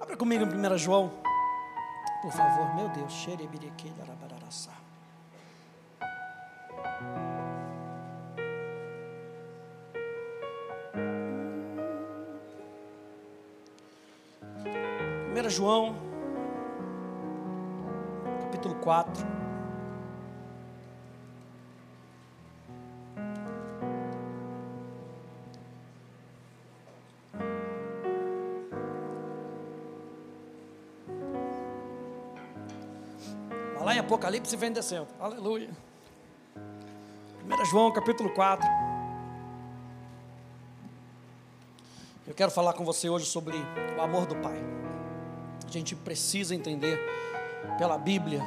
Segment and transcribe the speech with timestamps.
[0.00, 1.10] Abra comigo em 1 João,
[2.22, 3.12] por favor, meu Deus.
[3.12, 4.72] Xerebirique, darabararaçá.
[15.24, 15.94] Primeira João,
[18.42, 19.35] capítulo 4.
[34.26, 35.06] Apocalipse vem descendo.
[35.20, 35.70] Aleluia.
[37.44, 38.68] 1 João capítulo 4.
[42.26, 43.56] Eu quero falar com você hoje sobre
[43.96, 44.60] o amor do Pai.
[45.64, 46.98] A gente precisa entender
[47.78, 48.42] pela Bíblia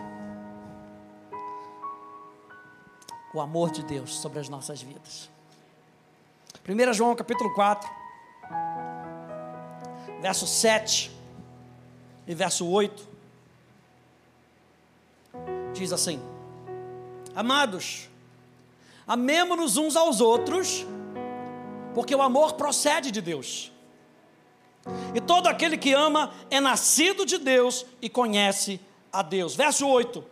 [3.34, 5.30] o amor de Deus sobre as nossas vidas.
[6.68, 7.90] 1 João capítulo 4,
[10.20, 11.10] verso 7
[12.28, 13.09] e verso 8
[15.80, 16.22] diz assim:
[17.36, 18.10] Amados,
[19.08, 20.86] amemo-nos uns aos outros,
[21.94, 23.72] porque o amor procede de Deus.
[25.14, 28.80] E todo aquele que ama é nascido de Deus e conhece
[29.12, 29.56] a Deus.
[29.56, 30.24] Verso 8: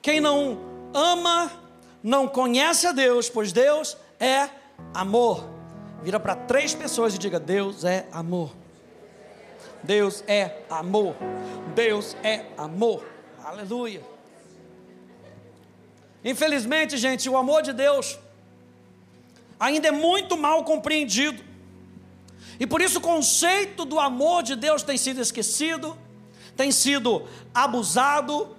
[0.00, 0.58] Quem não
[0.92, 1.50] ama
[2.02, 4.48] não conhece a Deus, pois Deus é
[4.92, 5.48] amor.
[6.02, 8.50] Vira para três pessoas e diga: Deus é amor.
[9.82, 11.14] Deus é amor.
[11.74, 13.04] Deus é amor.
[13.44, 14.13] Aleluia.
[16.24, 18.18] Infelizmente, gente, o amor de Deus
[19.60, 21.42] ainda é muito mal compreendido.
[22.58, 25.96] E por isso o conceito do amor de Deus tem sido esquecido,
[26.56, 28.56] tem sido abusado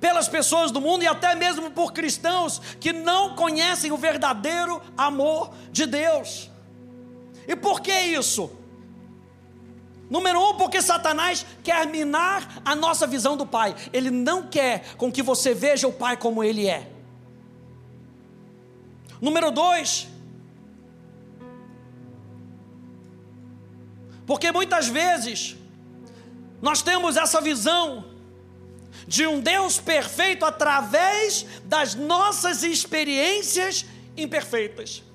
[0.00, 5.52] pelas pessoas do mundo e até mesmo por cristãos que não conhecem o verdadeiro amor
[5.70, 6.50] de Deus.
[7.46, 8.50] E por que isso?
[10.08, 13.74] Número um, porque Satanás quer minar a nossa visão do Pai.
[13.92, 16.90] Ele não quer com que você veja o Pai como ele é.
[19.20, 20.06] Número dois,
[24.26, 25.56] porque muitas vezes
[26.60, 28.04] nós temos essa visão
[29.06, 35.05] de um Deus perfeito através das nossas experiências imperfeitas.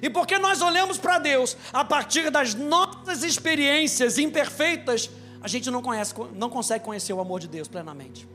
[0.00, 5.10] E porque nós olhamos para Deus a partir das nossas experiências imperfeitas,
[5.40, 8.28] a gente não, conhece, não consegue conhecer o amor de Deus plenamente.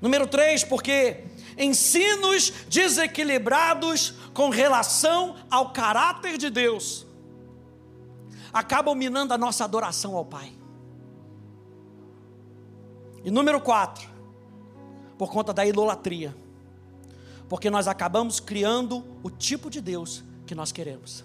[0.00, 1.24] Número 3, porque
[1.56, 7.06] ensinos desequilibrados com relação ao caráter de Deus
[8.52, 10.52] acabam minando a nossa adoração ao Pai.
[13.24, 14.08] E número 4,
[15.16, 16.36] por conta da idolatria
[17.48, 21.24] porque nós acabamos criando o tipo de Deus que nós queremos.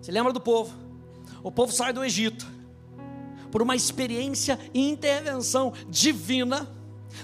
[0.00, 0.74] Você lembra do povo?
[1.42, 2.46] O povo sai do Egito
[3.50, 6.68] por uma experiência e intervenção divina.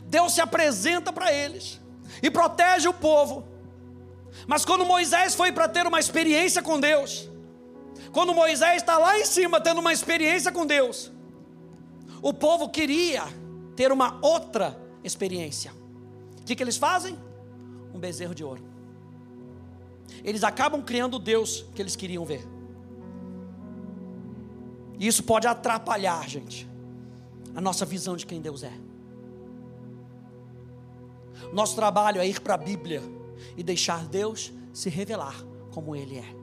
[0.04, 1.81] Deus se apresenta para eles
[2.22, 3.44] e protege o povo.
[4.47, 7.28] Mas quando Moisés foi para ter uma experiência com Deus,
[8.12, 11.10] quando Moisés está lá em cima tendo uma experiência com Deus,
[12.22, 13.25] o povo queria
[13.77, 15.72] ter uma outra experiência.
[16.41, 17.19] O que, que eles fazem?
[17.95, 18.62] Um bezerro de ouro.
[20.25, 22.47] Eles acabam criando o Deus que eles queriam ver.
[24.99, 26.69] E isso pode atrapalhar, gente,
[27.55, 28.73] a nossa visão de quem Deus é.
[31.53, 33.03] Nosso trabalho é ir para a Bíblia
[33.56, 35.34] e deixar Deus se revelar
[35.71, 36.41] como Ele é.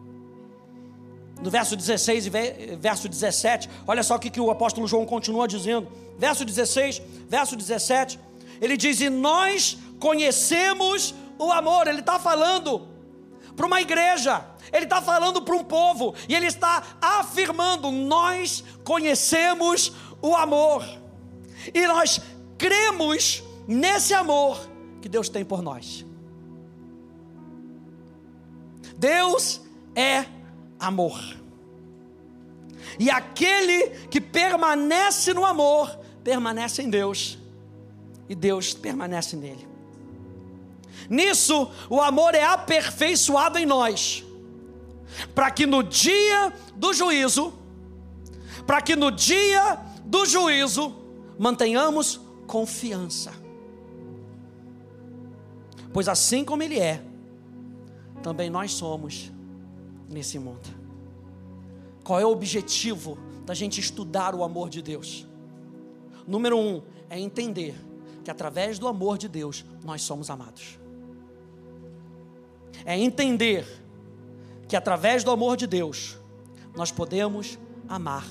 [1.41, 2.29] No verso 16 e
[2.77, 5.87] verso 17, olha só o que, que o apóstolo João continua dizendo.
[6.17, 8.19] Verso 16, verso 17,
[8.59, 12.87] ele diz: E nós conhecemos o amor, ele está falando
[13.55, 19.93] para uma igreja, ele está falando para um povo, e ele está afirmando: nós conhecemos
[20.21, 20.85] o amor,
[21.73, 22.21] e nós
[22.57, 24.59] cremos nesse amor
[25.01, 26.05] que Deus tem por nós.
[28.97, 29.61] Deus
[29.95, 30.25] é
[30.79, 31.19] amor,
[32.99, 37.37] e aquele que permanece no amor, permanece em Deus,
[38.29, 39.66] e Deus permanece nele.
[41.09, 44.23] Nisso, o amor é aperfeiçoado em nós,
[45.33, 47.53] para que no dia do juízo,
[48.65, 50.93] para que no dia do juízo,
[51.39, 53.33] mantenhamos confiança.
[55.93, 57.01] Pois assim como Ele é,
[58.21, 59.31] também nós somos
[60.09, 60.75] nesse mundo.
[62.03, 65.25] Qual é o objetivo da gente estudar o amor de Deus?
[66.25, 67.75] Número um é entender
[68.23, 70.77] que através do amor de Deus nós somos amados
[72.87, 73.67] é entender
[74.65, 76.17] que através do amor de Deus
[76.73, 78.25] nós podemos amar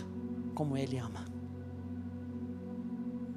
[0.55, 1.27] como Ele ama.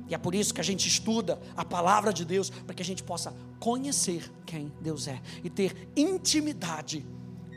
[0.08, 2.86] E é por isso que a gente estuda a palavra de Deus, para que a
[2.86, 7.06] gente possa conhecer quem Deus é e ter intimidade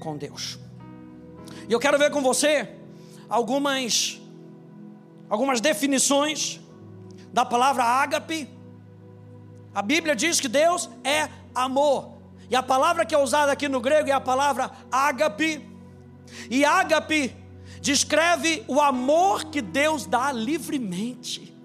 [0.00, 0.58] com Deus.
[1.68, 2.68] E eu quero ver com você
[3.28, 4.20] algumas
[5.30, 6.60] algumas definições
[7.32, 8.48] da palavra ágape.
[9.72, 12.11] A Bíblia diz que Deus é amor.
[12.52, 15.66] E a palavra que é usada aqui no grego é a palavra ágape.
[16.50, 17.34] E ágape
[17.80, 21.56] descreve o amor que Deus dá livremente.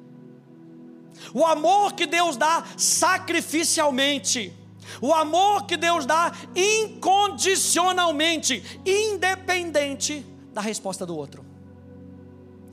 [1.33, 4.53] O amor que Deus dá sacrificialmente.
[5.01, 11.45] O amor que Deus dá incondicionalmente, independente da resposta do outro.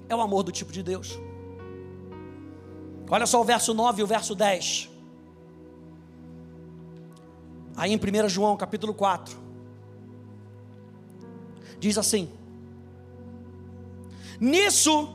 [0.08, 1.18] É o amor do tipo de Deus.
[3.10, 4.93] Olha só o verso 9 e o verso 10.
[7.76, 9.36] Aí em 1 João capítulo 4.
[11.78, 12.30] Diz assim:
[14.40, 15.14] Nisso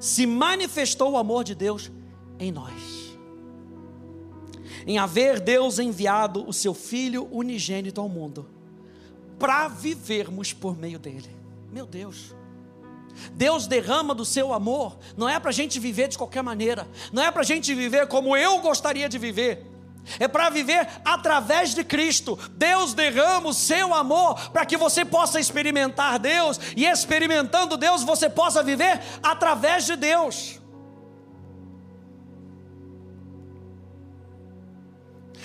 [0.00, 1.90] se manifestou o amor de Deus
[2.38, 3.16] em nós.
[4.86, 8.46] Em haver Deus enviado o seu Filho unigênito ao mundo,
[9.38, 11.30] para vivermos por meio dele.
[11.72, 12.34] Meu Deus.
[13.32, 17.22] Deus derrama do seu amor, não é para a gente viver de qualquer maneira, não
[17.22, 19.64] é para a gente viver como eu gostaria de viver,
[20.18, 22.38] é para viver através de Cristo.
[22.52, 28.30] Deus derrama o seu amor para que você possa experimentar Deus, e experimentando Deus, você
[28.30, 30.60] possa viver através de Deus.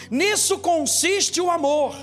[0.10, 1.96] Nisso consiste o amor.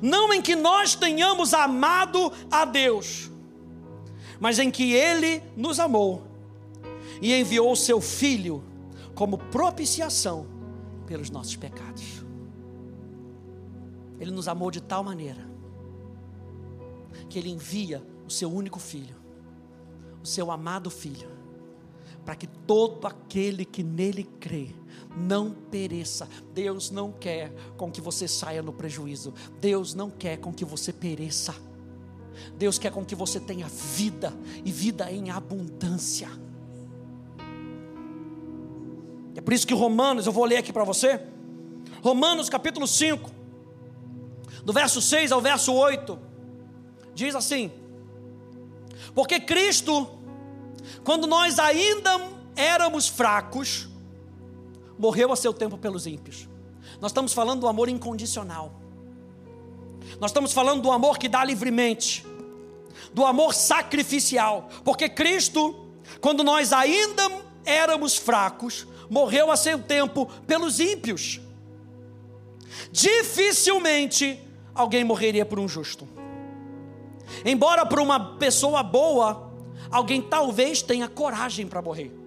[0.00, 3.30] Não em que nós tenhamos amado a Deus,
[4.38, 6.22] mas em que Ele nos amou
[7.20, 8.62] e enviou o seu Filho
[9.18, 10.46] como propiciação
[11.04, 12.24] pelos nossos pecados.
[14.20, 15.44] Ele nos amou de tal maneira
[17.28, 19.16] que Ele envia o seu único filho,
[20.22, 21.28] o seu amado filho,
[22.24, 24.68] para que todo aquele que nele crê
[25.16, 26.28] não pereça.
[26.54, 29.34] Deus não quer com que você saia no prejuízo.
[29.60, 31.56] Deus não quer com que você pereça.
[32.56, 34.32] Deus quer com que você tenha vida
[34.64, 36.30] e vida em abundância.
[39.38, 41.20] É por isso que Romanos, eu vou ler aqui para você.
[42.02, 43.30] Romanos capítulo 5,
[44.64, 46.18] do verso 6 ao verso 8,
[47.14, 47.70] diz assim:
[49.14, 50.10] Porque Cristo,
[51.04, 52.20] quando nós ainda
[52.56, 53.88] éramos fracos,
[54.98, 56.48] morreu a seu tempo pelos ímpios.
[57.00, 58.72] Nós estamos falando do amor incondicional.
[60.18, 62.26] Nós estamos falando do amor que dá livremente,
[63.14, 65.86] do amor sacrificial, porque Cristo,
[66.20, 67.30] quando nós ainda
[67.64, 71.40] éramos fracos, morreu a seu tempo pelos ímpios.
[72.90, 74.40] Dificilmente
[74.74, 76.06] alguém morreria por um justo.
[77.44, 79.52] Embora por uma pessoa boa,
[79.90, 82.18] alguém talvez tenha coragem para morrer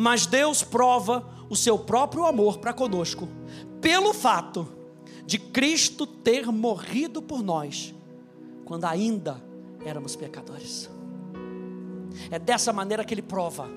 [0.00, 3.28] mas Deus prova o seu próprio amor para conosco,
[3.80, 4.68] pelo fato
[5.26, 7.92] de Cristo ter morrido por nós,
[8.64, 9.42] quando ainda
[9.84, 10.88] éramos pecadores.
[12.30, 13.68] É dessa maneira que ele prova.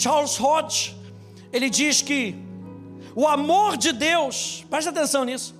[0.00, 0.96] Charles Hodge,
[1.52, 2.34] ele diz que
[3.14, 5.54] o amor de Deus, preste atenção nisso,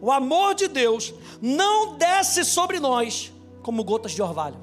[0.00, 3.32] o amor de Deus não desce sobre nós
[3.62, 4.56] como gotas de orvalho.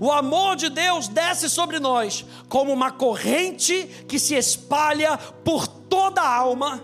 [0.00, 6.22] O amor de Deus desce sobre nós como uma corrente que se espalha por toda
[6.22, 6.82] a alma,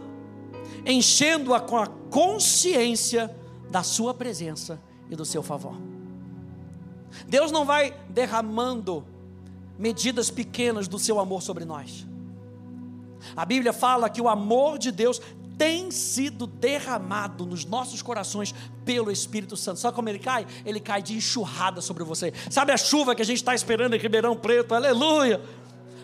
[0.84, 3.34] enchendo-a com a consciência
[3.70, 5.74] da Sua presença e do seu favor.
[7.26, 9.06] Deus não vai derramando
[9.80, 12.06] medidas pequenas do seu amor sobre nós.
[13.34, 15.20] A Bíblia fala que o amor de Deus
[15.56, 19.80] tem sido derramado nos nossos corações pelo Espírito Santo.
[19.80, 20.46] Sabe como ele cai?
[20.66, 22.32] Ele cai de enxurrada sobre você.
[22.50, 24.74] Sabe a chuva que a gente está esperando em Ribeirão Preto?
[24.74, 25.40] Aleluia!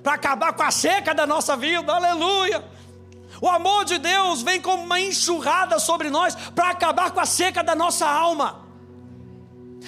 [0.03, 2.65] Para acabar com a seca da nossa vida, aleluia!
[3.43, 7.63] O amor de Deus vem como uma enxurrada sobre nós para acabar com a seca
[7.63, 8.66] da nossa alma.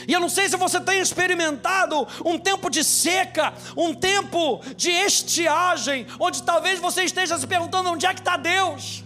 [0.06, 4.90] E eu não sei se você tem experimentado um tempo de seca, um tempo de
[4.90, 9.04] estiagem, onde talvez você esteja se perguntando onde é que está Deus.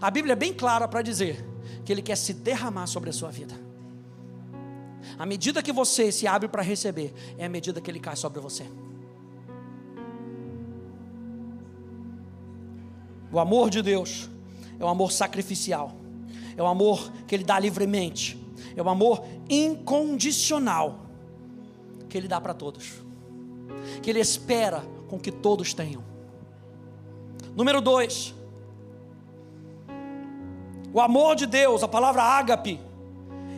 [0.00, 1.44] A Bíblia é bem clara para dizer
[1.84, 3.54] que Ele quer se derramar sobre a sua vida.
[5.18, 8.40] A medida que você se abre para receber, é a medida que Ele cai sobre
[8.40, 8.66] você.
[13.30, 14.30] O amor de Deus
[14.78, 15.94] é um amor sacrificial,
[16.56, 18.38] é um amor que Ele dá livremente,
[18.76, 21.00] é um amor incondicional
[22.08, 23.02] que Ele dá para todos,
[24.02, 26.02] que Ele espera com que todos tenham.
[27.54, 28.34] Número dois,
[30.94, 32.80] O amor de Deus, a palavra ágape,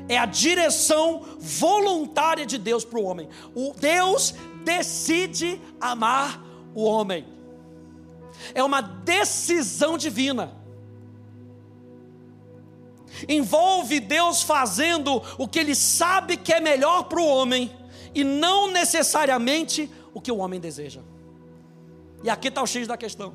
[0.09, 3.29] é a direção voluntária de Deus para o homem.
[3.55, 4.35] O Deus
[4.65, 6.43] decide amar
[6.75, 7.27] o homem.
[8.55, 10.51] É uma decisão divina.
[13.29, 17.75] Envolve Deus fazendo o que ele sabe que é melhor para o homem
[18.15, 21.01] e não necessariamente o que o homem deseja.
[22.23, 23.35] E aqui está o X da questão.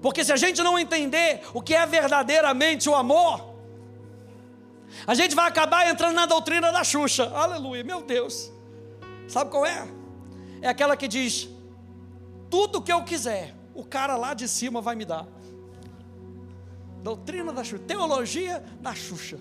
[0.00, 3.52] Porque se a gente não entender o que é verdadeiramente o amor,
[5.06, 7.30] a gente vai acabar entrando na doutrina da Xuxa.
[7.34, 8.52] Aleluia, meu Deus.
[9.28, 9.88] Sabe qual é?
[10.60, 11.48] É aquela que diz:
[12.50, 15.26] tudo que eu quiser, o cara lá de cima vai me dar.
[17.02, 19.38] Doutrina da Xuxa, teologia da Xuxa.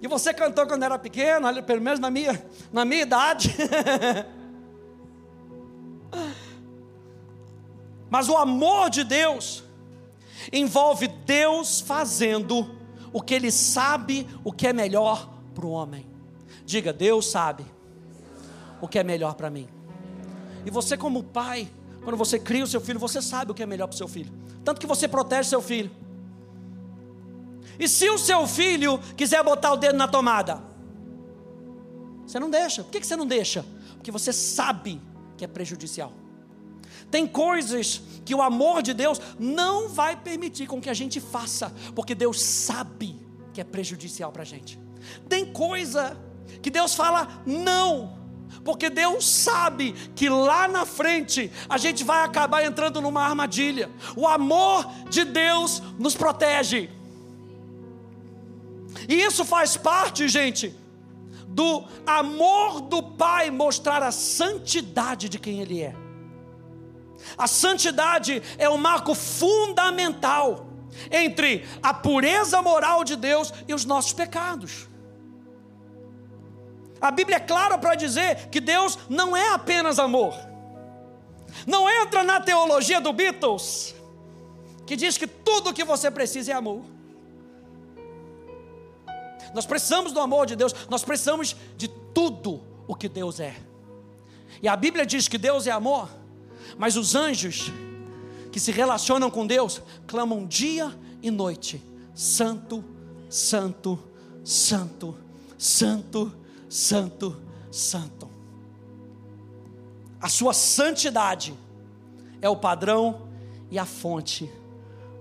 [0.00, 2.40] E você cantou quando era pequeno, pelo menos na minha,
[2.72, 3.54] na minha idade.
[8.08, 9.64] Mas o amor de Deus
[10.52, 12.78] envolve Deus fazendo
[13.12, 16.06] o que Ele sabe o que é melhor para o homem.
[16.64, 17.66] Diga, Deus sabe
[18.80, 19.68] o que é melhor para mim.
[20.64, 21.68] E você, como pai,
[22.04, 24.06] quando você cria o seu filho, você sabe o que é melhor para o seu
[24.08, 24.32] filho.
[24.64, 25.90] Tanto que você protege seu filho.
[27.78, 30.62] E se o seu filho quiser botar o dedo na tomada?
[32.26, 32.82] Você não deixa.
[32.82, 33.64] Por que você não deixa?
[33.94, 35.00] Porque você sabe
[35.36, 36.12] que é prejudicial.
[37.10, 41.72] Tem coisas que o amor de Deus não vai permitir com que a gente faça,
[41.94, 43.18] porque Deus sabe
[43.54, 44.78] que é prejudicial para a gente.
[45.28, 46.16] Tem coisa
[46.60, 48.18] que Deus fala não,
[48.64, 53.90] porque Deus sabe que lá na frente a gente vai acabar entrando numa armadilha.
[54.16, 56.90] O amor de Deus nos protege.
[59.08, 60.76] E isso faz parte, gente,
[61.48, 65.96] do amor do Pai mostrar a santidade de quem Ele é.
[67.36, 70.66] A santidade é o um marco fundamental
[71.10, 74.86] entre a pureza moral de Deus e os nossos pecados.
[77.00, 80.34] A Bíblia é clara para dizer que Deus não é apenas amor.
[81.66, 83.94] Não entra na teologia do Beatles,
[84.86, 86.97] que diz que tudo o que você precisa é amor.
[89.54, 93.56] Nós precisamos do amor de Deus, nós precisamos de tudo o que Deus é.
[94.62, 96.08] E a Bíblia diz que Deus é amor,
[96.76, 97.70] mas os anjos
[98.50, 101.82] que se relacionam com Deus clamam dia e noite:
[102.14, 102.84] Santo,
[103.28, 103.98] Santo,
[104.44, 105.16] Santo,
[105.56, 106.32] Santo,
[106.68, 107.36] Santo,
[107.70, 108.28] Santo.
[110.20, 111.54] A sua santidade
[112.40, 113.28] é o padrão
[113.70, 114.50] e a fonte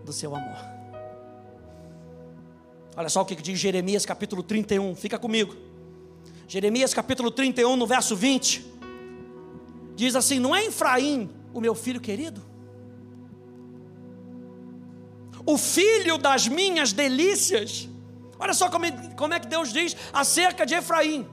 [0.04, 0.58] do seu amor.
[2.98, 5.56] Olha só o que diz Jeremias capítulo 31, fica comigo.
[6.48, 8.66] Jeremias capítulo 31, no verso 20,
[9.96, 12.44] diz assim: Não é Efraim o meu filho querido?
[15.46, 17.88] O filho das minhas delícias.
[18.40, 18.86] Olha só como,
[19.16, 21.28] como é que Deus diz acerca de Efraim.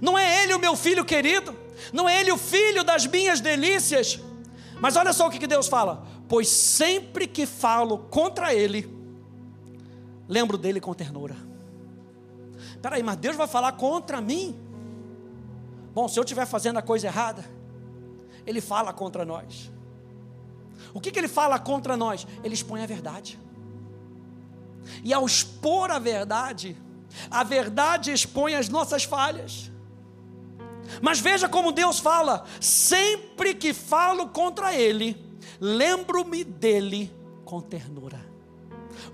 [0.00, 1.56] Não é ele o meu filho querido,
[1.92, 4.18] não é ele o filho das minhas delícias.
[4.80, 9.03] Mas olha só o que Deus fala: Pois sempre que falo contra ele,
[10.28, 11.36] lembro dele com ternura.
[12.80, 14.56] Peraí, mas Deus vai falar contra mim?
[15.94, 17.44] Bom, se eu estiver fazendo a coisa errada,
[18.46, 19.70] Ele fala contra nós.
[20.92, 22.26] O que, que Ele fala contra nós?
[22.42, 23.38] Ele expõe a verdade.
[25.02, 26.76] E ao expor a verdade,
[27.30, 29.70] a verdade expõe as nossas falhas.
[31.00, 35.16] Mas veja como Deus fala: sempre que falo contra Ele,
[35.60, 37.12] lembro-me dele
[37.44, 38.20] com ternura.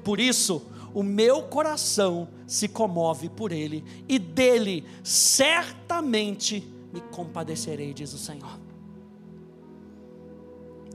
[0.04, 6.60] Por isso, o meu coração se comove por ele, e dele certamente
[6.92, 8.58] me compadecerei, diz o Senhor.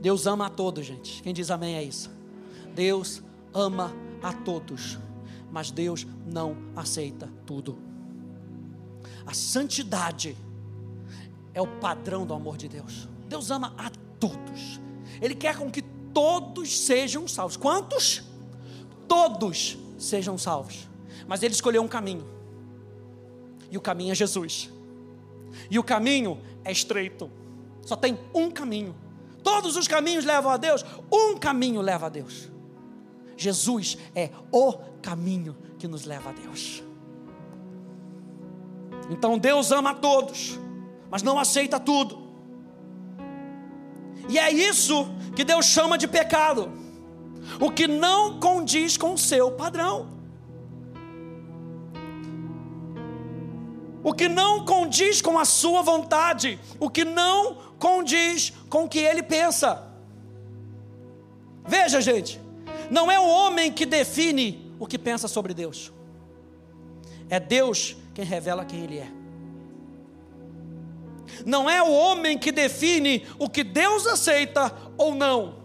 [0.00, 1.22] Deus ama a todos, gente.
[1.22, 2.10] Quem diz amém é isso.
[2.74, 3.22] Deus
[3.54, 4.98] ama a todos,
[5.50, 7.78] mas Deus não aceita tudo.
[9.26, 10.36] A santidade
[11.54, 13.08] é o padrão do amor de Deus.
[13.28, 14.78] Deus ama a todos.
[15.20, 15.80] Ele quer com que
[16.12, 17.56] todos sejam salvos.
[17.56, 18.22] Quantos?
[19.08, 20.88] Todos sejam salvos.
[21.26, 22.26] Mas ele escolheu um caminho.
[23.70, 24.70] E o caminho é Jesus.
[25.70, 27.30] E o caminho é estreito.
[27.82, 28.94] Só tem um caminho.
[29.42, 32.50] Todos os caminhos levam a Deus, um caminho leva a Deus.
[33.36, 36.82] Jesus é o caminho que nos leva a Deus.
[39.10, 40.58] Então Deus ama a todos,
[41.10, 42.26] mas não aceita tudo.
[44.28, 46.85] E é isso que Deus chama de pecado
[47.60, 50.08] o que não condiz com o seu padrão.
[54.02, 59.00] O que não condiz com a sua vontade, o que não condiz com o que
[59.00, 59.82] ele pensa.
[61.66, 62.40] Veja, gente,
[62.90, 65.92] Não é o homem que define o que pensa sobre Deus.
[67.28, 69.08] É Deus quem revela quem Ele é.
[71.44, 75.56] Não é o homem que define o que Deus aceita ou não.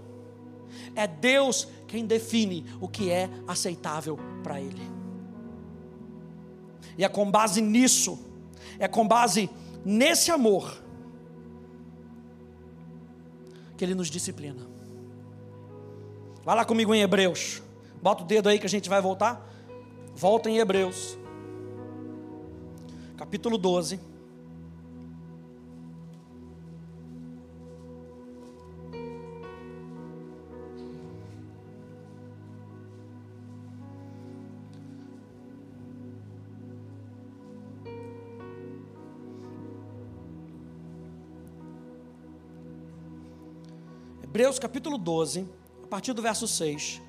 [0.95, 4.81] É Deus quem define o que é aceitável para Ele.
[6.97, 8.17] E é com base nisso,
[8.79, 9.49] é com base
[9.83, 10.81] nesse amor,
[13.75, 14.65] que Ele nos disciplina.
[16.45, 17.61] Vai lá comigo em Hebreus.
[18.01, 19.45] Bota o dedo aí que a gente vai voltar.
[20.15, 21.17] Volta em Hebreus,
[23.17, 23.99] capítulo 12.
[44.41, 45.47] Hebreus capítulo 12,
[45.83, 46.99] a partir do verso 6.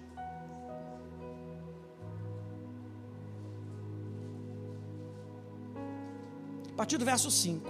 [6.68, 7.66] A partir do verso 5.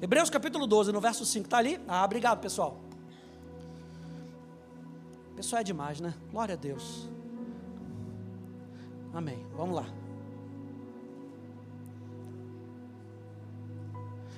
[0.00, 1.80] Hebreus capítulo 12, no verso 5, está ali?
[1.88, 2.80] Ah, obrigado pessoal.
[5.34, 6.14] Pessoal é demais, né?
[6.30, 7.08] Glória a Deus.
[9.12, 9.44] Amém.
[9.56, 10.01] Vamos lá.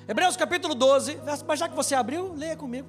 [0.07, 2.89] Hebreus capítulo 12, mas já que você abriu, leia comigo.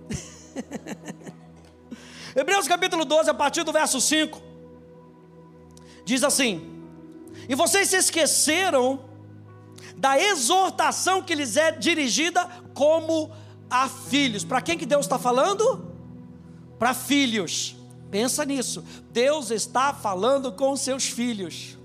[2.36, 4.41] Hebreus capítulo 12, a partir do verso 5,
[6.03, 6.84] diz assim:
[7.48, 9.05] E vocês se esqueceram
[9.95, 13.31] da exortação que lhes é dirigida como
[13.69, 14.43] a filhos.
[14.43, 15.93] Para quem que Deus está falando?
[16.77, 17.77] Para filhos.
[18.12, 18.84] Pensa nisso.
[19.12, 21.77] Deus está falando com seus filhos.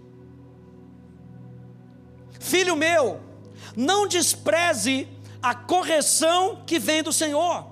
[2.40, 3.20] Filho meu,
[3.76, 5.06] não despreze
[5.42, 7.66] a correção que vem do Senhor.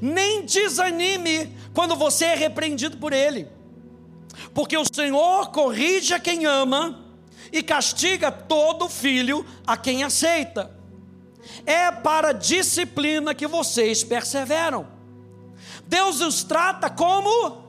[0.00, 3.48] Nem desanime quando você é repreendido por Ele,
[4.54, 7.04] porque o Senhor corrige a quem ama
[7.52, 10.70] e castiga todo filho a quem aceita.
[11.66, 14.86] É para a disciplina que vocês perseveram.
[15.86, 17.62] Deus os trata como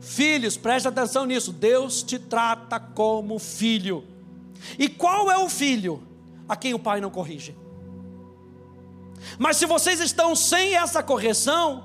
[0.00, 1.52] filhos, preste atenção nisso.
[1.52, 4.04] Deus te trata como filho.
[4.78, 6.02] E qual é o filho
[6.48, 7.54] a quem o pai não corrige?
[9.38, 11.84] Mas se vocês estão sem essa correção,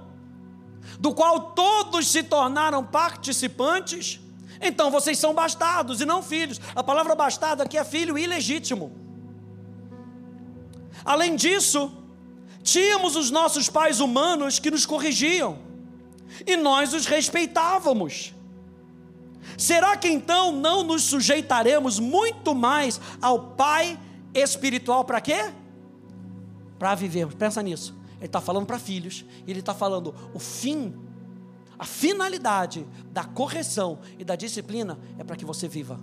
[0.99, 4.19] do qual todos se tornaram participantes,
[4.61, 6.59] então vocês são bastardos e não filhos.
[6.75, 8.91] A palavra bastardo aqui é filho ilegítimo.
[11.03, 11.91] Além disso,
[12.61, 15.59] tínhamos os nossos pais humanos que nos corrigiam,
[16.47, 18.33] e nós os respeitávamos.
[19.57, 23.99] Será que então não nos sujeitaremos muito mais ao Pai
[24.33, 25.51] espiritual para quê?
[26.83, 27.33] Para vivermos.
[27.33, 27.95] Pensa nisso.
[28.17, 30.93] Ele está falando para filhos, e ele está falando o fim,
[31.79, 35.97] a finalidade da correção e da disciplina é para que você viva.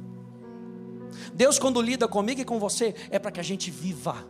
[1.34, 4.26] Deus, quando lida comigo e com você, é para que a gente viva.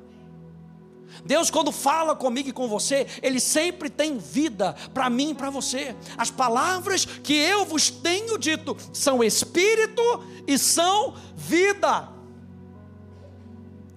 [1.24, 5.50] Deus, quando fala comigo e com você, Ele sempre tem vida para mim e para
[5.50, 5.94] você.
[6.18, 10.02] As palavras que eu vos tenho dito são espírito
[10.48, 12.19] e são vida.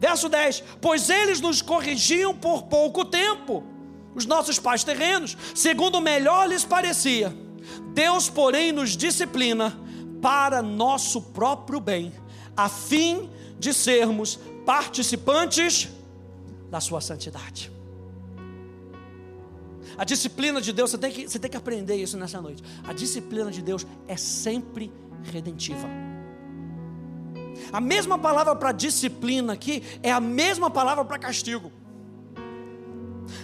[0.03, 3.63] Verso 10: Pois eles nos corrigiam por pouco tempo,
[4.13, 7.33] os nossos pais terrenos, segundo melhor lhes parecia.
[7.93, 9.79] Deus, porém, nos disciplina
[10.21, 12.11] para nosso próprio bem,
[12.55, 15.87] a fim de sermos participantes
[16.69, 17.71] da sua santidade.
[19.97, 22.61] A disciplina de Deus, você tem, que, você tem que aprender isso nessa noite.
[22.83, 24.91] A disciplina de Deus é sempre
[25.23, 25.87] redentiva.
[27.73, 31.71] A mesma palavra para disciplina aqui é a mesma palavra para castigo.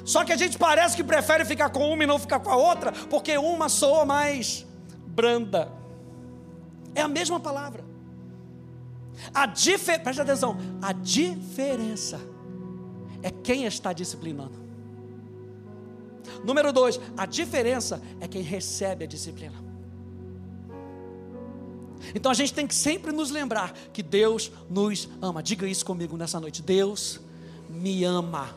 [0.05, 2.55] Só que a gente parece que prefere ficar com uma e não ficar com a
[2.55, 4.67] outra, porque uma soa mais
[5.07, 5.71] branda.
[6.93, 7.83] É a mesma palavra.
[9.33, 10.01] A difer...
[10.03, 12.19] Preste atenção, a diferença
[13.23, 14.59] é quem está disciplinando.
[16.43, 19.68] Número dois, a diferença é quem recebe a disciplina.
[22.15, 25.43] Então a gente tem que sempre nos lembrar que Deus nos ama.
[25.43, 26.61] Diga isso comigo nessa noite.
[26.61, 27.19] Deus
[27.69, 28.55] me ama.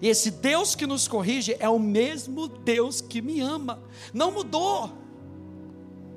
[0.00, 3.78] E esse Deus que nos corrige é o mesmo Deus que me ama.
[4.14, 4.90] Não mudou.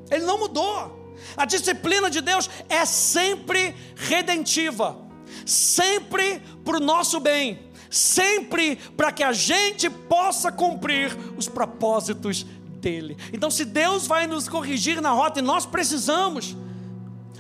[0.10, 1.04] Ele não mudou.
[1.36, 4.98] A disciplina de Deus é sempre redentiva,
[5.46, 12.46] sempre para o nosso bem, sempre para que a gente possa cumprir os propósitos
[12.84, 13.18] dele.
[13.32, 16.56] Então, se Deus vai nos corrigir na rota, e nós precisamos,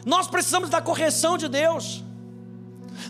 [0.05, 2.03] nós precisamos da correção de Deus,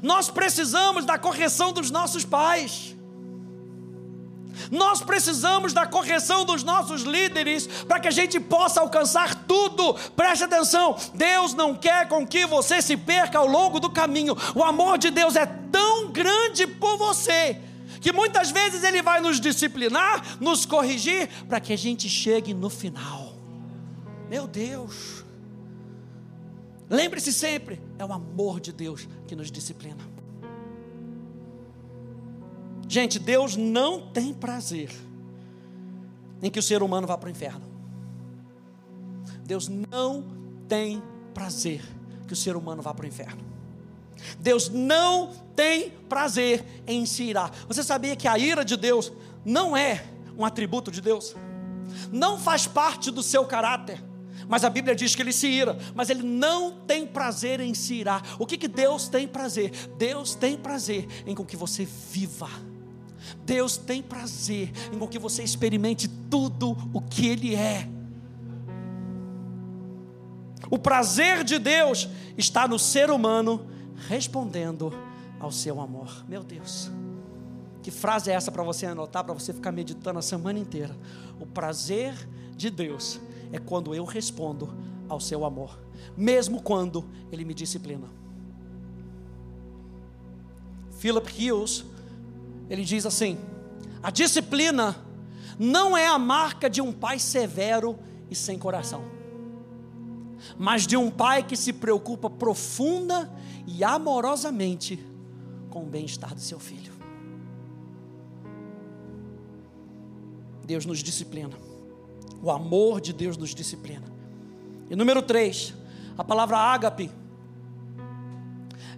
[0.02, 2.96] nós precisamos da correção dos nossos pais,
[4.72, 9.96] Nós precisamos da correção dos nossos líderes para que a gente possa alcançar tudo.
[10.16, 14.38] Preste atenção: Deus não quer com que você se perca ao longo do caminho.
[14.54, 17.60] O amor de Deus é tão grande por você
[18.04, 22.70] que muitas vezes Ele vai nos disciplinar, nos corrigir, para que a gente chegue no
[22.70, 23.34] final.
[24.30, 25.24] Meu Deus.
[26.90, 30.04] Lembre-se sempre, é o amor de Deus que nos disciplina.
[32.90, 34.92] Gente, Deus não tem prazer
[36.42, 37.66] em que o ser humano vá para o inferno.
[39.46, 40.26] Deus não
[40.68, 41.02] tem
[41.34, 41.82] prazer
[42.28, 43.53] que o ser humano vá para o inferno.
[44.40, 47.52] Deus não tem prazer em se irar.
[47.68, 49.12] Você sabia que a ira de Deus
[49.46, 50.04] não é
[50.38, 51.36] um atributo de Deus?
[52.12, 54.04] Não faz parte do seu caráter.
[54.48, 57.96] Mas a Bíblia diz que ele se ira, mas ele não tem prazer em se
[57.96, 58.22] irar.
[58.38, 59.72] O que, que Deus tem prazer?
[59.98, 62.50] Deus tem prazer em com que você viva.
[63.46, 67.88] Deus tem prazer em com que você experimente tudo o que Ele é.
[70.70, 73.68] O prazer de Deus está no ser humano
[74.08, 74.94] respondendo
[75.40, 76.24] ao seu amor.
[76.28, 76.90] Meu Deus,
[77.82, 80.96] que frase é essa para você anotar, para você ficar meditando a semana inteira?
[81.40, 82.14] O prazer
[82.56, 83.20] de Deus
[83.52, 84.74] é quando eu respondo
[85.10, 85.80] ao seu amor,
[86.16, 88.08] mesmo quando Ele me disciplina.
[90.92, 91.84] Philip Hughes,
[92.70, 93.38] ele diz assim:
[94.02, 94.96] a disciplina
[95.60, 98.00] não é a marca de um pai severo
[98.32, 99.23] e sem coração
[100.58, 103.32] mas de um pai que se preocupa profunda
[103.66, 105.04] e amorosamente
[105.70, 106.94] com o bem-estar do seu filho.
[110.66, 111.58] Deus nos disciplina.
[112.42, 114.06] O amor de Deus nos disciplina.
[114.90, 115.74] E número três,
[116.18, 117.10] a palavra ágape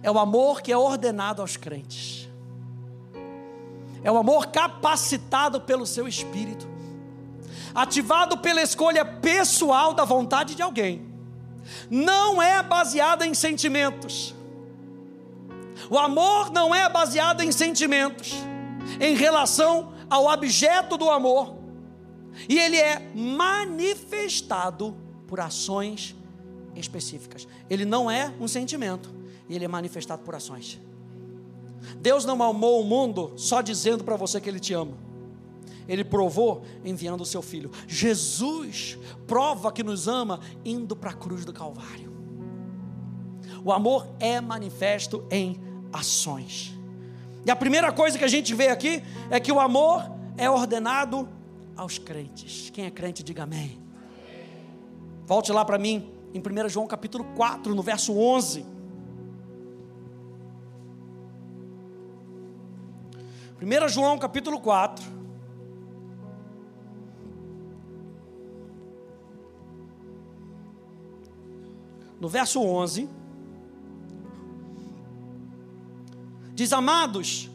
[0.02, 2.28] é o amor que é ordenado aos crentes.
[4.02, 6.68] É o amor capacitado pelo seu espírito,
[7.74, 11.15] ativado pela escolha pessoal da vontade de alguém
[11.90, 14.34] não é baseada em sentimentos.
[15.90, 18.32] O amor não é baseado em sentimentos,
[19.00, 21.56] em relação ao objeto do amor,
[22.48, 26.14] e ele é manifestado por ações
[26.74, 27.46] específicas.
[27.68, 29.14] Ele não é um sentimento,
[29.48, 30.80] e ele é manifestado por ações.
[31.98, 35.05] Deus não amou o mundo só dizendo para você que ele te ama.
[35.88, 37.70] Ele provou enviando o seu filho.
[37.86, 42.14] Jesus prova que nos ama indo para a cruz do Calvário.
[43.64, 45.60] O amor é manifesto em
[45.92, 46.76] ações.
[47.44, 50.02] E a primeira coisa que a gente vê aqui é que o amor
[50.36, 51.28] é ordenado
[51.76, 52.70] aos crentes.
[52.70, 53.80] Quem é crente, diga amém.
[55.26, 58.64] Volte lá para mim, em 1 João capítulo 4, no verso 11.
[63.60, 65.15] 1 João capítulo 4.
[72.26, 73.08] No verso 11,
[76.56, 77.48] diz: Amados,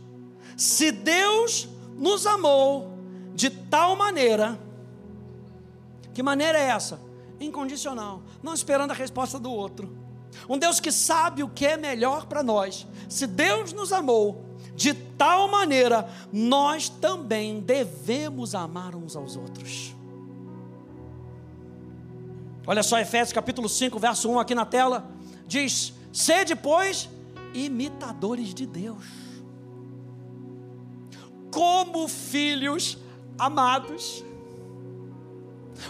[0.56, 2.98] se Deus nos amou
[3.36, 4.58] de tal maneira,
[6.14, 7.02] que maneira é essa?
[7.38, 9.94] Incondicional, não esperando a resposta do outro.
[10.48, 12.88] Um Deus que sabe o que é melhor para nós.
[13.10, 19.94] Se Deus nos amou de tal maneira, nós também devemos amar uns aos outros.
[22.72, 25.12] Olha só Efésios capítulo 5, verso 1 aqui na tela.
[25.46, 27.10] Diz: Sede, pois,
[27.54, 29.04] imitadores de Deus,
[31.52, 32.98] como filhos
[33.38, 34.24] amados.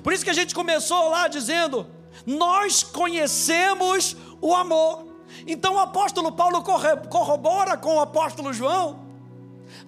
[0.01, 1.85] Por isso que a gente começou lá dizendo:
[2.25, 5.05] Nós conhecemos o amor.
[5.45, 6.63] Então o apóstolo Paulo
[7.11, 9.10] corrobora com o apóstolo João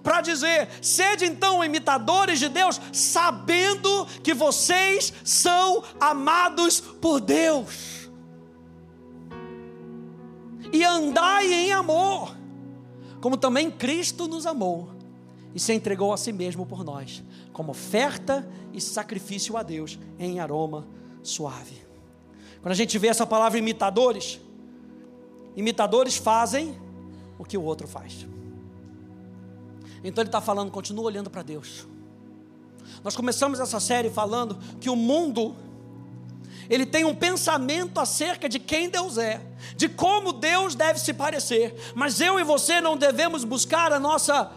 [0.04, 8.10] para dizer: sede então imitadores de Deus, sabendo que vocês são amados por Deus,
[10.70, 12.36] e andai em amor,
[13.20, 14.90] como também Cristo nos amou
[15.54, 20.38] e se entregou a si mesmo por nós, como oferta e sacrifício a Deus em
[20.38, 20.86] aroma
[21.22, 21.82] suave.
[22.60, 24.40] Quando a gente vê essa palavra imitadores,
[25.54, 26.74] imitadores fazem
[27.38, 28.26] o que o outro faz.
[30.04, 31.88] Então ele está falando, continua olhando para Deus.
[33.02, 35.56] Nós começamos essa série falando que o mundo
[36.68, 39.40] ele tem um pensamento acerca de quem Deus é,
[39.76, 44.50] de como Deus deve se parecer, mas eu e você não devemos buscar a nossa,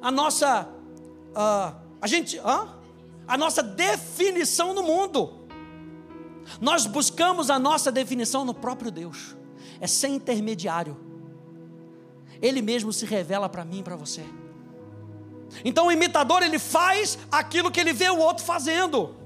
[0.00, 0.68] a nossa,
[1.30, 2.68] uh, a gente, uh,
[3.26, 5.40] a nossa definição no mundo.
[6.60, 9.36] Nós buscamos a nossa definição no próprio Deus,
[9.80, 11.09] é sem intermediário.
[12.40, 14.24] Ele mesmo se revela para mim e para você.
[15.64, 19.16] Então o imitador ele faz aquilo que ele vê o outro fazendo.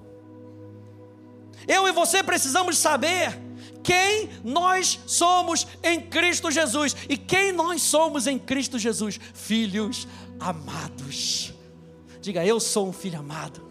[1.66, 3.38] Eu e você precisamos saber
[3.82, 6.96] quem nós somos em Cristo Jesus.
[7.08, 9.20] E quem nós somos em Cristo Jesus?
[9.34, 10.08] Filhos
[10.40, 11.52] amados.
[12.20, 13.62] Diga, eu sou um filho amado.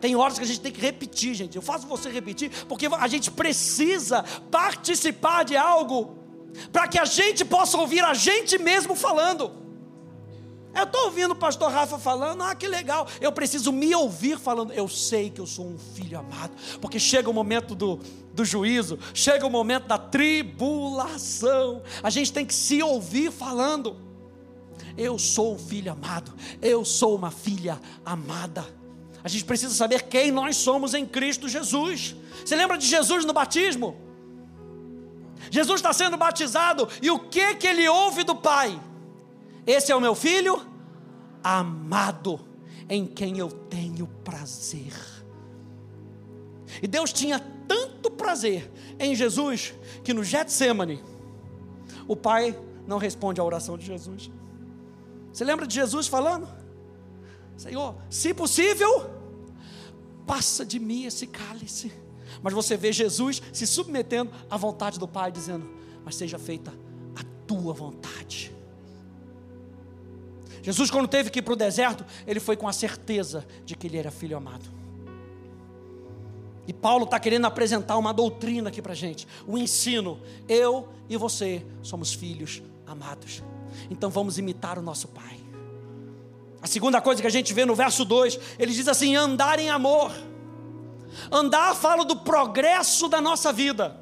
[0.00, 1.54] Tem horas que a gente tem que repetir, gente.
[1.54, 6.19] Eu faço você repetir, porque a gente precisa participar de algo
[6.72, 9.60] para que a gente possa ouvir a gente mesmo falando.
[10.74, 13.06] Eu estou ouvindo o pastor Rafa falando, ah, que legal.
[13.20, 14.72] Eu preciso me ouvir falando.
[14.72, 17.98] Eu sei que eu sou um filho amado, porque chega o momento do,
[18.32, 21.82] do juízo, chega o momento da tribulação.
[22.02, 23.96] A gente tem que se ouvir falando.
[24.96, 28.64] Eu sou um filho amado, eu sou uma filha amada.
[29.22, 32.14] A gente precisa saber quem nós somos em Cristo Jesus.
[32.44, 34.09] Você lembra de Jesus no batismo?
[35.50, 38.80] Jesus está sendo batizado e o que que ele ouve do Pai?
[39.66, 40.66] Esse é o meu filho
[41.42, 42.40] amado,
[42.88, 44.92] em quem eu tenho prazer.
[46.82, 49.74] E Deus tinha tanto prazer em Jesus
[50.04, 51.02] que no Getsemane
[52.06, 54.30] o Pai não responde à oração de Jesus.
[55.32, 56.48] Você lembra de Jesus falando?
[57.56, 59.10] Senhor, se possível,
[60.26, 61.92] passa de mim esse cálice.
[62.42, 65.68] Mas você vê Jesus se submetendo à vontade do Pai, dizendo:
[66.04, 66.72] Mas seja feita
[67.16, 68.52] a tua vontade.
[70.62, 73.86] Jesus, quando teve que ir para o deserto, ele foi com a certeza de que
[73.86, 74.64] ele era filho amado.
[76.66, 80.20] E Paulo está querendo apresentar uma doutrina aqui para a gente, o um ensino.
[80.48, 83.42] Eu e você somos filhos amados.
[83.90, 85.40] Então vamos imitar o nosso Pai.
[86.62, 89.70] A segunda coisa que a gente vê no verso 2, ele diz assim: andar em
[89.70, 90.12] amor.
[91.30, 93.98] Andar fala do progresso da nossa vida.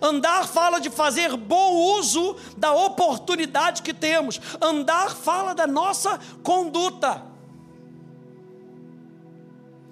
[0.00, 4.40] Andar fala de fazer bom uso da oportunidade que temos.
[4.60, 7.22] Andar fala da nossa conduta.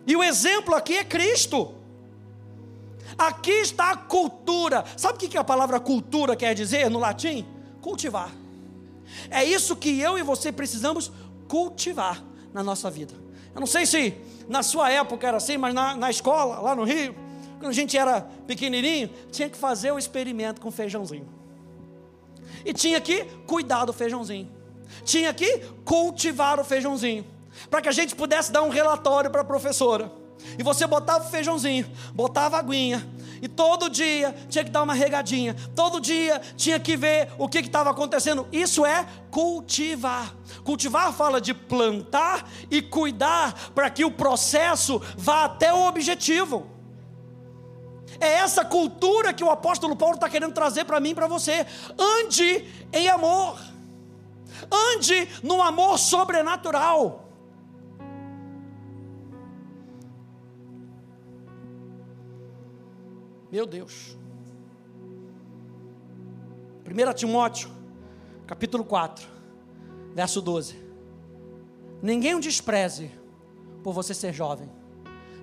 [0.06, 1.74] E o exemplo aqui é Cristo.
[3.16, 4.84] Aqui está a cultura.
[4.96, 7.46] Sabe o que a palavra cultura quer dizer no latim?
[7.80, 8.32] Cultivar.
[9.30, 11.10] É isso que eu e você precisamos
[11.48, 13.14] cultivar na nossa vida.
[13.54, 14.14] Eu não sei se
[14.48, 17.14] na sua época era assim, mas na, na escola, lá no Rio,
[17.58, 21.28] quando a gente era pequenininho, tinha que fazer o experimento com feijãozinho.
[22.64, 24.48] E tinha que cuidar do feijãozinho.
[25.04, 27.24] Tinha que cultivar o feijãozinho.
[27.70, 30.10] Para que a gente pudesse dar um relatório para a professora.
[30.58, 33.06] E você botava o feijãozinho, botava a aguinha,
[33.40, 37.58] e todo dia tinha que dar uma regadinha, todo dia tinha que ver o que
[37.58, 38.46] estava acontecendo.
[38.52, 40.34] Isso é cultivar.
[40.64, 46.66] Cultivar fala de plantar e cuidar para que o processo vá até o objetivo.
[48.20, 51.66] É essa cultura que o apóstolo Paulo está querendo trazer para mim e para você.
[51.98, 53.60] Ande em amor,
[54.70, 57.27] ande no amor sobrenatural.
[63.50, 64.16] Meu Deus.
[66.86, 67.70] 1 Timóteo,
[68.46, 69.26] capítulo 4,
[70.14, 70.76] verso 12.
[72.02, 73.10] Ninguém o despreze
[73.82, 74.68] por você ser jovem.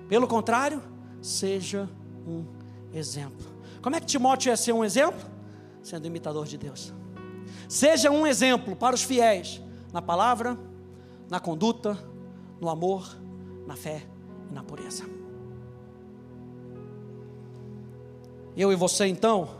[0.08, 0.82] Pelo contrário,
[1.20, 1.88] seja
[2.26, 2.44] um
[2.92, 3.44] exemplo.
[3.82, 5.28] Como é que Timóteo ia ser um exemplo?
[5.82, 6.92] Sendo imitador de Deus.
[7.68, 9.60] Seja um exemplo para os fiéis
[9.92, 10.58] na palavra,
[11.28, 11.98] na conduta,
[12.60, 13.16] no amor,
[13.66, 14.06] na fé
[14.50, 15.04] e na pureza.
[18.56, 19.50] Eu e você então,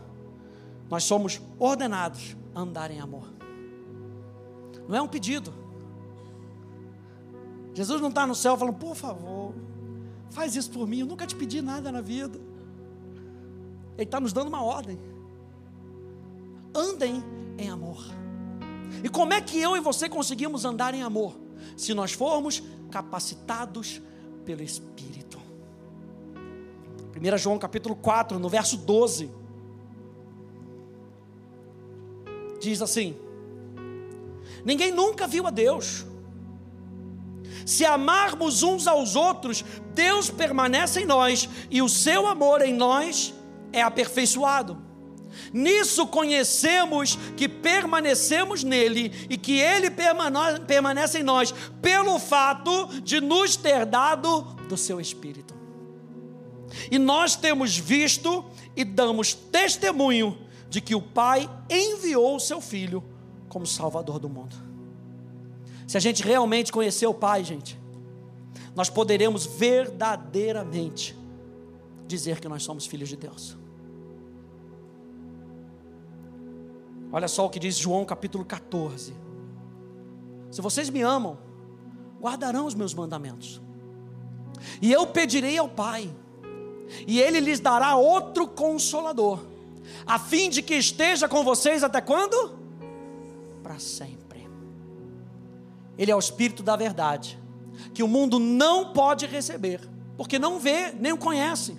[0.89, 3.27] nós somos ordenados a andar em amor.
[4.87, 5.53] Não é um pedido.
[7.73, 9.53] Jesus não está no céu falando, por favor,
[10.31, 12.39] faz isso por mim, eu nunca te pedi nada na vida.
[13.95, 14.99] Ele está nos dando uma ordem.
[16.73, 17.23] Andem
[17.57, 18.03] em amor.
[19.03, 21.35] E como é que eu e você conseguimos andar em amor?
[21.75, 24.01] Se nós formos capacitados
[24.45, 25.46] pelo Espírito.
[27.17, 29.31] 1 João capítulo 4, no verso 12.
[32.59, 33.17] Diz assim:
[34.63, 36.05] Ninguém nunca viu a Deus.
[37.65, 43.33] Se amarmos uns aos outros, Deus permanece em nós e o seu amor em nós
[43.73, 44.85] é aperfeiçoado.
[45.51, 49.89] Nisso conhecemos que permanecemos nele e que ele
[50.65, 55.56] permanece em nós, pelo fato de nos ter dado do seu Espírito.
[56.91, 60.37] E nós temos visto e damos testemunho
[60.69, 63.03] de que o Pai enviou o seu Filho
[63.49, 64.55] como Salvador do mundo.
[65.87, 67.79] Se a gente realmente conhecer o Pai, gente,
[68.75, 71.17] nós poderemos verdadeiramente
[72.05, 73.57] dizer que nós somos filhos de Deus.
[77.11, 79.13] Olha só o que diz João capítulo 14,
[80.51, 81.37] Se vocês me amam,
[82.19, 83.61] guardarão os meus mandamentos.
[84.81, 86.09] E eu pedirei ao Pai,
[87.07, 89.39] e Ele lhes dará outro consolador,
[90.05, 92.57] a fim de que esteja com vocês até quando?
[93.63, 94.47] Para sempre.
[95.97, 97.37] Ele é o Espírito da verdade,
[97.93, 99.81] que o mundo não pode receber,
[100.15, 101.77] porque não vê nem o conhece.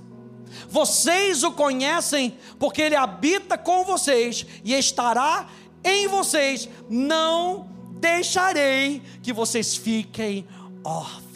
[0.69, 5.49] Vocês o conhecem, porque Ele habita com vocês e estará
[5.85, 6.69] em vocês.
[6.89, 10.47] Não deixarei que vocês fiquem
[10.85, 11.28] órfãos.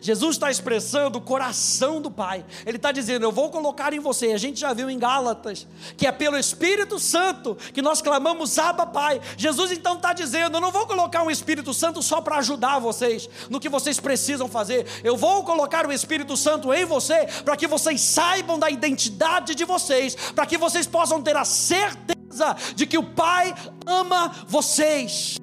[0.00, 2.44] Jesus está expressando o coração do Pai.
[2.64, 4.32] Ele está dizendo: Eu vou colocar em você.
[4.32, 8.86] A gente já viu em Gálatas que é pelo Espírito Santo que nós clamamos Abba
[8.86, 9.20] Pai.
[9.36, 13.28] Jesus então está dizendo: Eu não vou colocar um Espírito Santo só para ajudar vocês
[13.48, 14.86] no que vocês precisam fazer.
[15.04, 19.64] Eu vou colocar o Espírito Santo em você para que vocês saibam da identidade de
[19.64, 23.54] vocês, para que vocês possam ter a certeza de que o Pai
[23.86, 25.36] ama vocês.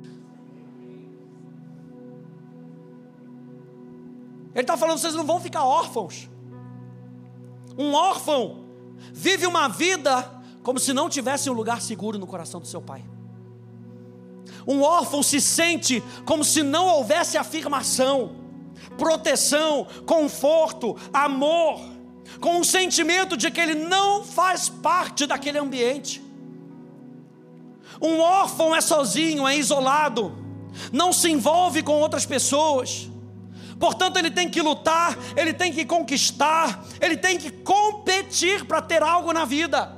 [4.57, 6.27] Ele está falando: vocês não vão ficar órfãos.
[7.77, 8.65] Um órfão
[9.13, 13.05] vive uma vida como se não tivesse um lugar seguro no coração do seu pai.
[14.67, 18.35] Um órfão se sente como se não houvesse afirmação,
[18.97, 21.79] proteção, conforto, amor,
[22.41, 26.19] com um sentimento de que ele não faz parte daquele ambiente.
[28.01, 30.35] Um órfão é sozinho, é isolado,
[30.91, 33.11] não se envolve com outras pessoas
[33.79, 39.03] Portanto, ele tem que lutar, ele tem que conquistar, ele tem que competir para ter
[39.03, 39.95] algo na vida.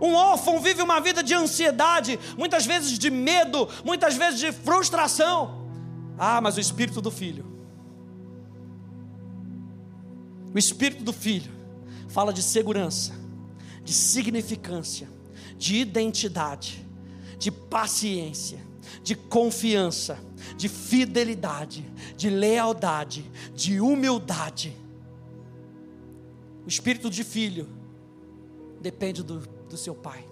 [0.00, 5.66] Um órfão vive uma vida de ansiedade, muitas vezes de medo, muitas vezes de frustração.
[6.18, 7.44] Ah, mas o espírito do filho.
[10.54, 11.50] O espírito do filho
[12.08, 13.14] fala de segurança,
[13.84, 15.08] de significância,
[15.56, 16.86] de identidade,
[17.38, 18.58] de paciência,
[19.02, 20.18] de confiança
[20.56, 24.76] de fidelidade, de lealdade, de humildade.
[26.64, 27.68] O espírito de filho
[28.80, 30.26] depende do, do seu pai.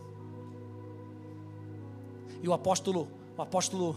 [2.42, 3.97] E o apóstolo, o apóstolo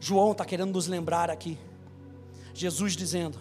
[0.00, 1.58] João está querendo nos lembrar aqui.
[2.54, 3.38] Jesus dizendo: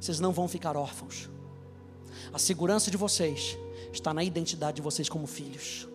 [0.00, 1.28] vocês não vão ficar órfãos.
[2.32, 3.58] A segurança de vocês
[3.92, 5.86] está na identidade de vocês como filhos.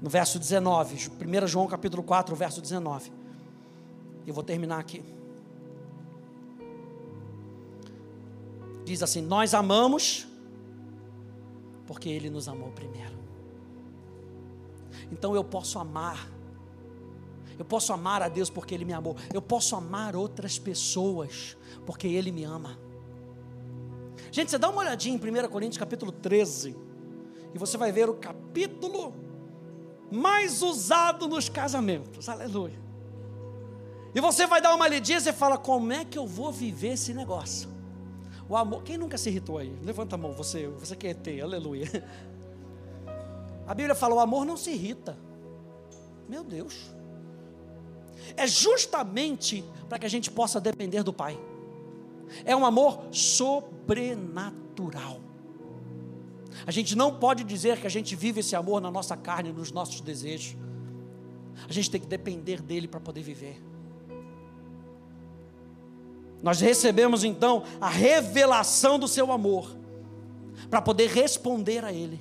[0.00, 3.12] No verso 19, 1 João capítulo 4, verso 19.
[4.26, 5.02] Eu vou terminar aqui.
[8.84, 10.26] Diz assim: Nós amamos
[11.86, 13.16] porque Ele nos amou primeiro.
[15.10, 16.28] Então eu posso amar,
[17.58, 22.06] eu posso amar a Deus porque Ele me amou, eu posso amar outras pessoas porque
[22.08, 22.78] Ele me ama.
[24.32, 26.76] Gente, você dá uma olhadinha em 1 Coríntios capítulo 13,
[27.54, 29.14] e você vai ver o capítulo
[30.10, 32.28] mais usado nos casamentos.
[32.28, 32.78] Aleluia.
[34.14, 37.12] E você vai dar uma lidinha e fala: como é que eu vou viver esse
[37.12, 37.68] negócio?
[38.48, 38.82] O amor.
[38.82, 39.76] Quem nunca se irritou aí?
[39.82, 41.86] Levanta a mão, você, você quer ter, aleluia.
[43.66, 45.18] A Bíblia fala: o amor não se irrita.
[46.28, 46.94] Meu Deus.
[48.36, 51.36] É justamente para que a gente possa depender do Pai.
[52.44, 55.20] É um amor sobrenatural.
[56.66, 59.70] A gente não pode dizer que a gente vive esse amor na nossa carne, nos
[59.70, 60.56] nossos desejos.
[61.68, 63.62] A gente tem que depender dele para poder viver.
[66.42, 69.76] Nós recebemos então a revelação do seu amor,
[70.68, 72.18] para poder responder a ele,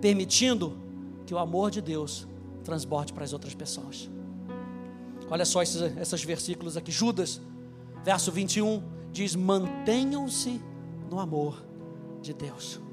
[0.00, 0.76] permitindo
[1.26, 2.28] que o amor de Deus
[2.62, 4.08] transborde para as outras pessoas.
[5.28, 6.92] Olha só esses, esses versículos aqui.
[6.92, 7.40] Judas,
[8.04, 10.60] verso 21, diz: Mantenham-se
[11.10, 11.64] no amor
[12.22, 12.83] de Deus.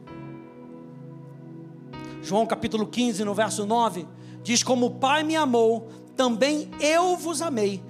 [2.22, 4.08] João capítulo 15, no verso 9,
[4.44, 7.84] diz: Como o Pai me amou, também eu vos amei,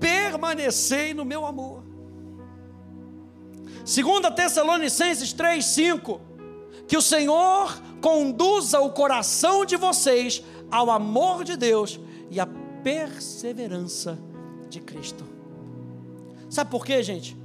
[0.00, 1.84] permanecei no meu amor.
[3.84, 6.20] Segunda Tessalonicenses 3, 5,
[6.86, 11.98] que o Senhor conduza o coração de vocês ao amor de Deus
[12.30, 12.46] e à
[12.82, 14.18] perseverança
[14.68, 15.24] de Cristo.
[16.50, 17.36] Sabe por quê, gente?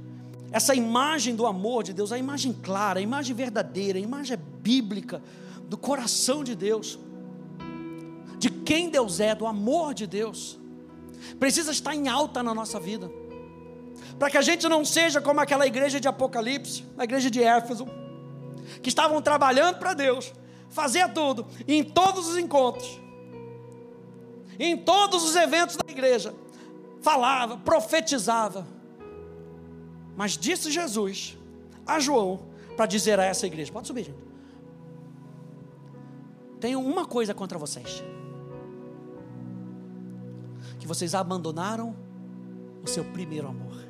[0.50, 5.22] Essa imagem do amor de Deus, a imagem clara, a imagem verdadeira, a imagem bíblica,
[5.68, 6.98] do coração de Deus,
[8.38, 10.58] de quem Deus é, do amor de Deus,
[11.38, 13.10] precisa estar em alta na nossa vida,
[14.18, 17.86] para que a gente não seja como aquela igreja de Apocalipse, a igreja de Éfeso,
[18.82, 20.32] que estavam trabalhando para Deus,
[20.68, 23.00] fazia tudo, em todos os encontros,
[24.58, 26.34] em todos os eventos da igreja,
[27.00, 28.66] falava, profetizava,
[30.16, 31.36] mas disse Jesus
[31.86, 32.46] a João
[32.76, 34.33] para dizer a essa igreja: pode subir, gente
[36.64, 38.02] tenho uma coisa contra vocês:
[40.78, 41.94] que vocês abandonaram
[42.82, 43.84] o seu primeiro amor.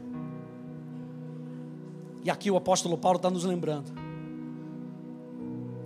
[2.24, 3.92] E aqui o apóstolo Paulo está nos lembrando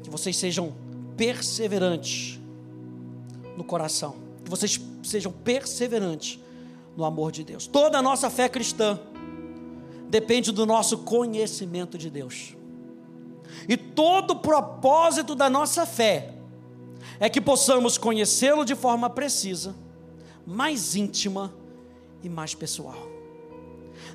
[0.02, 0.74] que vocês sejam
[1.14, 2.40] perseverantes
[3.54, 6.40] no coração, que vocês sejam perseverantes
[6.96, 7.66] no amor de Deus.
[7.66, 8.98] Toda a nossa fé cristã
[10.08, 12.56] depende do nosso conhecimento de Deus.
[13.68, 16.37] E todo o propósito da nossa fé
[17.20, 19.74] é que possamos conhecê-lo de forma precisa,
[20.46, 21.54] mais íntima
[22.22, 23.08] e mais pessoal.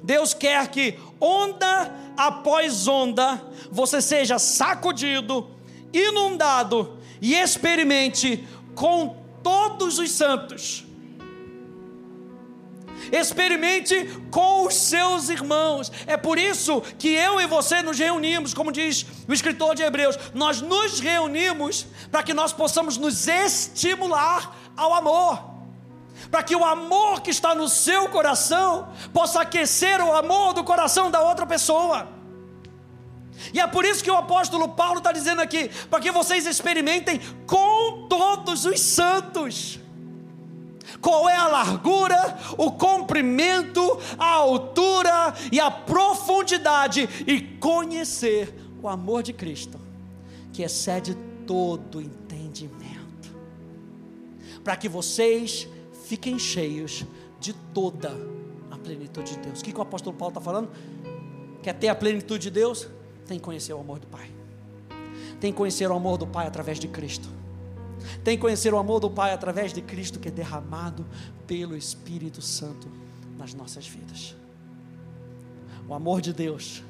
[0.02, 3.42] Deus quer que onda após onda
[3.72, 5.50] você seja sacudido,
[5.94, 10.86] inundado e experimente com todos os santos.
[13.14, 13.96] Experimente
[14.32, 15.92] com os seus irmãos.
[16.08, 20.18] É por isso que eu e você nos reunimos, como diz o escritor de Hebreus,
[20.34, 25.54] nós nos reunimos para que nós possamos nos estimular ao amor
[26.32, 31.12] para que o amor que está no seu coração possa aquecer o amor do coração
[31.12, 32.08] da outra pessoa.
[33.54, 37.20] E é por isso que o apóstolo Paulo está dizendo aqui: para que vocês experimentem
[37.46, 39.83] com todos os santos.
[41.04, 43.82] Qual é a largura, o comprimento,
[44.18, 49.78] a altura e a profundidade, e conhecer o amor de Cristo,
[50.54, 51.14] que excede
[51.46, 53.36] todo entendimento,
[54.64, 55.68] para que vocês
[56.06, 57.06] fiquem cheios
[57.38, 58.16] de toda
[58.72, 59.60] a plenitude de Deus.
[59.60, 60.72] O que, o apóstolo Paulo está falando?
[61.62, 62.88] Quer ter a plenitude de Deus?
[63.28, 64.32] Tem que conhecer o amor do Pai.
[65.42, 67.43] Tem que conhecer o amor do Pai através de Cristo.
[68.24, 71.06] Tem que conhecer o amor do Pai através de Cristo que é derramado
[71.48, 72.88] pelo Espírito Santo
[73.38, 74.36] nas nossas vidas.
[75.88, 76.84] O amor de Deus,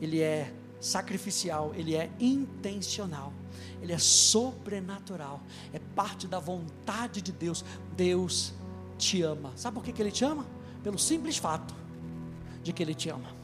[0.00, 3.32] ele é sacrificial, ele é intencional
[3.80, 5.40] ele é sobrenatural,
[5.72, 7.64] é parte da vontade de Deus.
[7.96, 8.52] Deus
[8.98, 9.52] te ama.
[9.56, 10.46] Sabe por que, que ele te ama?
[10.82, 11.74] Pelo simples fato
[12.62, 13.39] de que ele te ama.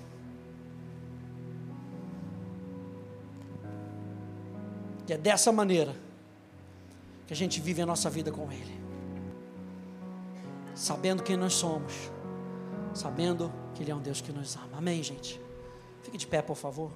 [5.09, 5.95] E é dessa maneira
[7.27, 8.81] que a gente vive a nossa vida com Ele,
[10.75, 11.93] sabendo quem nós somos,
[12.95, 14.79] sabendo que Ele é um Deus que nos ama.
[14.79, 15.41] Amém, gente?
[16.03, 16.91] Fique de pé, por favor.